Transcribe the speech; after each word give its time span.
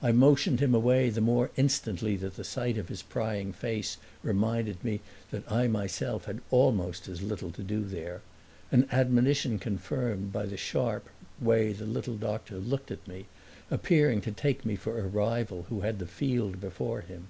I 0.00 0.12
motioned 0.12 0.60
him 0.60 0.76
away 0.76 1.10
the 1.10 1.20
more 1.20 1.50
instantly 1.56 2.14
that 2.18 2.36
the 2.36 2.44
sight 2.44 2.78
of 2.78 2.86
his 2.88 3.02
prying 3.02 3.52
face 3.52 3.96
reminded 4.22 4.84
me 4.84 5.00
that 5.32 5.42
I 5.50 5.66
myself 5.66 6.26
had 6.26 6.40
almost 6.52 7.08
as 7.08 7.20
little 7.20 7.50
to 7.50 7.64
do 7.64 7.82
there 7.82 8.20
an 8.70 8.86
admonition 8.92 9.58
confirmed 9.58 10.32
by 10.32 10.46
the 10.46 10.56
sharp 10.56 11.08
way 11.40 11.72
the 11.72 11.84
little 11.84 12.16
doctor 12.16 12.58
looked 12.58 12.92
at 12.92 13.08
me, 13.08 13.26
appearing 13.68 14.20
to 14.20 14.30
take 14.30 14.64
me 14.64 14.76
for 14.76 15.00
a 15.00 15.08
rival 15.08 15.66
who 15.68 15.80
had 15.80 15.98
the 15.98 16.06
field 16.06 16.60
before 16.60 17.00
him. 17.00 17.26